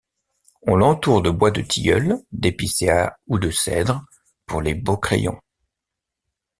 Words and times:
On 0.65 0.75
l'entoure 0.77 1.21
de 1.21 1.29
bois 1.29 1.51
de 1.51 1.61
tilleul, 1.61 2.17
d'épicéa 2.31 3.19
ou 3.27 3.37
de 3.37 3.51
cèdre 3.51 4.03
pour 4.47 4.59
les 4.63 4.73
beaux 4.73 4.97
crayons. 4.97 5.39